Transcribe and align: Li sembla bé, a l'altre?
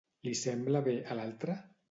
Li 0.27 0.31
sembla 0.39 0.81
bé, 0.89 0.97
a 1.05 1.19
l'altre? 1.21 1.61